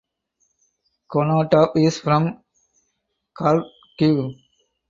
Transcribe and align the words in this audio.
Konotop 1.11 1.73
is 1.77 1.99
from 1.99 2.41
Kharkiv. 3.37 4.33